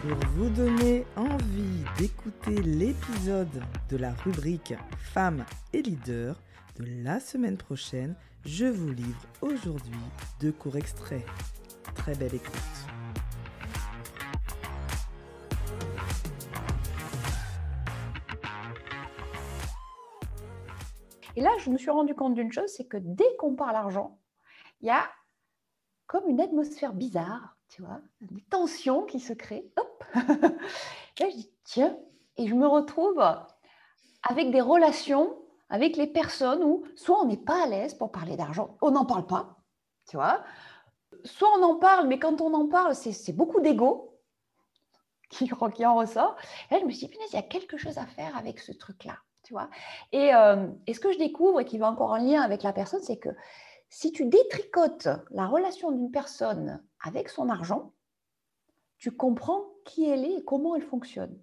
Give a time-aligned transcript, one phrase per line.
[0.00, 5.44] Pour vous donner envie d'écouter l'épisode de la rubrique Femmes
[5.74, 6.40] et leaders
[6.78, 8.16] de la semaine prochaine,
[8.46, 10.00] je vous livre aujourd'hui
[10.40, 11.26] deux courts extraits.
[11.96, 12.50] Très belle écoute.
[21.36, 24.18] Et là, je me suis rendu compte d'une chose, c'est que dès qu'on parle argent,
[24.80, 25.02] il y a
[26.10, 29.70] comme une atmosphère bizarre, tu vois, des tensions qui se créent.
[29.76, 31.96] Hop Là, je dis, tiens,
[32.36, 33.24] et je me retrouve
[34.28, 38.36] avec des relations avec les personnes où soit on n'est pas à l'aise pour parler
[38.36, 39.56] d'argent, on n'en parle pas,
[40.08, 40.42] tu vois,
[41.22, 44.18] soit on en parle, mais quand on en parle, c'est beaucoup d'ego
[45.30, 46.34] qui, en ressort.
[46.70, 48.72] Et là, je me suis dit, il y a quelque chose à faire avec ce
[48.72, 49.16] truc-là.
[49.44, 49.70] Tu vois
[50.14, 53.00] euh, et, ce que je découvre et qui va encore en lien avec la personne,
[53.00, 53.30] c'est que
[53.90, 57.92] si tu détricotes la relation d'une personne avec son argent,
[58.98, 61.36] tu comprends qui elle est et comment elle fonctionne.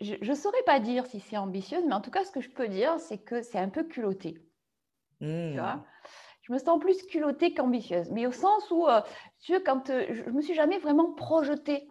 [0.00, 2.50] Je ne saurais pas dire si c'est ambitieuse, mais en tout cas, ce que je
[2.50, 4.34] peux dire, c'est que c'est un peu culotté.
[5.20, 5.76] Tu vois?
[5.76, 5.84] Mmh.
[6.42, 9.00] je me sens plus culottée qu'ambitieuse, mais au sens où, euh,
[9.40, 11.88] tu quand euh, je ne me suis jamais vraiment projetée.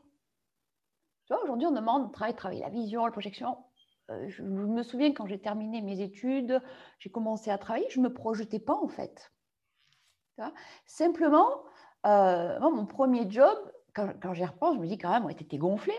[1.25, 3.57] Tu vois, aujourd'hui, on demande de travailler, travailler la vision, la projection.
[4.13, 6.61] Euh, je me souviens quand j'ai terminé mes études,
[6.99, 9.31] j'ai commencé à travailler, je ne me projetais pas en fait.
[10.85, 11.63] Simplement,
[12.05, 13.55] euh, mon premier job,
[13.93, 15.93] quand, quand j'y repense, je me dis quand même, tu étais gonflé.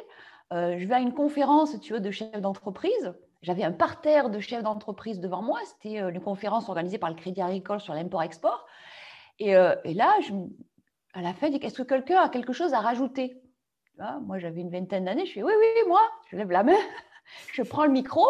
[0.53, 3.15] Euh, je vais à une conférence tu vois, de chef d'entreprise.
[3.43, 5.61] J'avais un parterre de chefs d'entreprise devant moi.
[5.65, 8.67] C'était une conférence organisée par le Crédit Agricole sur l'import-export.
[9.39, 10.33] Et, et, là, je,
[11.13, 13.43] à la fin, je dis, est-ce que quelqu'un a quelque chose à rajouter?
[14.23, 15.27] Moi, j'avais une vingtaine d'années.
[15.27, 16.73] Je fais, oui, oui, moi, je lève la main
[17.53, 18.27] je prends le micro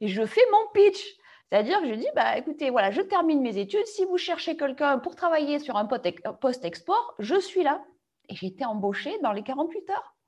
[0.00, 1.16] et je fais mon pitch.
[1.48, 3.86] C'est-à-dire que je dis, bah, écoutez, voilà, je termine mes études.
[3.86, 7.84] Si vous cherchez quelqu'un pour travailler sur un poste export, je suis là.
[8.28, 10.11] Et j'ai été embauchée dans les 48 heures.